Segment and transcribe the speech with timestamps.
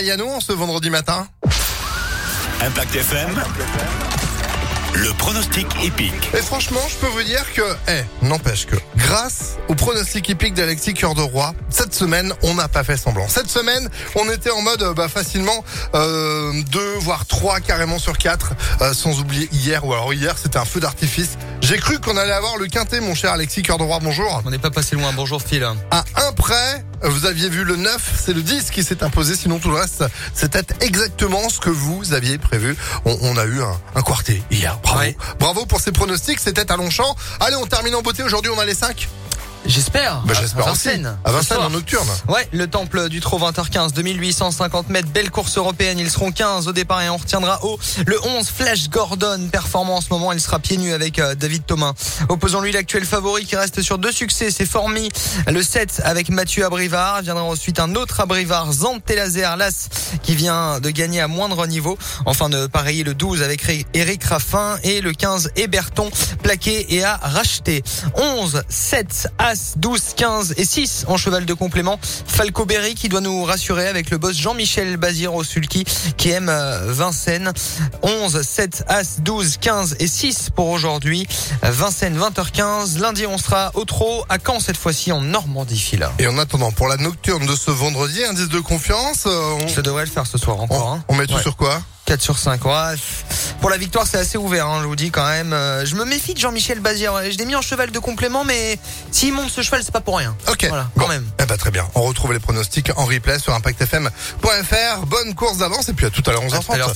[0.00, 1.28] Kayano en ce vendredi matin.
[2.62, 3.42] Impact FM.
[4.94, 6.30] Le pronostic épique.
[6.32, 10.94] Et franchement, je peux vous dire que, eh, n'empêche que, grâce au pronostic épique d'Alexis
[10.94, 13.28] Cœur de Roi, cette semaine, on n'a pas fait semblant.
[13.28, 15.64] Cette semaine, on était en mode, bah, facilement,
[15.94, 20.56] euh, deux, voire trois carrément sur quatre, euh, sans oublier hier, ou alors hier, c'était
[20.56, 21.36] un feu d'artifice.
[21.60, 24.40] J'ai cru qu'on allait avoir le quintet, mon cher Alexis Cœur de Roi, bonjour.
[24.46, 25.12] On n'est pas passé loin.
[25.14, 25.62] Bonjour Phil.
[25.90, 29.58] À un près, vous aviez vu le 9, c'est le 10 qui s'est imposé, sinon
[29.58, 30.04] tout le reste,
[30.34, 32.76] c'était exactement ce que vous aviez prévu.
[33.04, 35.00] On, on a eu un, un quartet hier, bravo.
[35.00, 35.16] Ouais.
[35.38, 37.14] Bravo pour ces pronostics, c'était à Longchamp.
[37.40, 39.08] Allez, on termine en beauté, aujourd'hui on a les 5
[39.66, 40.22] J'espère.
[40.26, 40.88] bah, À J'espère aussi.
[40.88, 41.16] Vincennes.
[41.24, 42.08] À Vincennes en nocturne.
[42.28, 45.98] Ouais, le temple du Trot 20h15, 2850 mètres, belle course européenne.
[45.98, 49.48] Ils seront 15 au départ et on retiendra haut le 11 Flash Gordon.
[49.52, 51.92] Performant en ce moment, il sera pieds nus avec euh, David Thomas.
[52.28, 55.08] Opposons-lui l'actuel favori qui reste sur deux succès, c'est Formi.
[55.46, 57.22] Le 7 avec Mathieu Abrivard.
[57.22, 59.88] Viendra ensuite un autre Abrivard, Zante Lazer Las,
[60.22, 61.96] qui vient de gagner à moindre niveau.
[62.24, 63.60] Enfin de pareiller le 12 avec
[63.94, 66.10] Eric Raffin et le 15 Héberton,
[66.42, 67.82] plaqué et à racheter.
[68.16, 71.98] 11, 7, As, 12, 15 et 6 en cheval de complément.
[72.02, 75.84] Falco Berry qui doit nous rassurer avec le boss Jean-Michel Bazir au sulky
[76.16, 77.52] qui aime euh, Vincennes.
[78.02, 81.26] 11, 7, As, 12, 15 et 6 pour aujourd'hui.
[81.64, 83.00] Vincennes 20h15.
[83.00, 86.08] Lundi on sera au trot à Caen cette fois-ci en Normandie Phil.
[86.20, 89.80] Et en attendant, pour la nocturne de ce vendredi, indice de confiance, euh, on, Je
[89.80, 90.86] devrais le faire ce soir encore.
[90.86, 91.04] on, hein.
[91.08, 91.42] on met tout Ouais.
[91.42, 91.82] sur quoi?
[92.10, 92.64] 4 sur 5.
[92.64, 92.72] Ouais.
[93.60, 95.52] Pour la victoire, c'est assez ouvert, hein, je vous dis quand même.
[95.52, 97.12] Euh, je me méfie de Jean-Michel Bazir.
[97.30, 98.80] Je l'ai mis en cheval de complément, mais
[99.12, 100.34] s'il monte ce cheval, c'est pas pour rien.
[100.50, 101.02] Ok, Voilà, bon.
[101.04, 101.24] quand même.
[101.40, 105.06] Eh ben, très bien, on retrouve les pronostics en replay sur impactfm.fr.
[105.06, 106.78] Bonne course d'avance et puis à tout à l'heure À tout à 11h30.
[106.78, 106.88] l'heure.